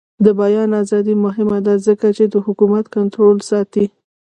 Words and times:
د 0.25 0.27
بیان 0.41 0.69
ازادي 0.81 1.15
مهمه 1.25 1.57
ده 1.65 1.73
ځکه 1.87 2.07
چې 2.17 2.23
د 2.33 2.35
حکومت 2.45 2.85
کنټرول 2.95 3.37
ساتي. 3.49 3.85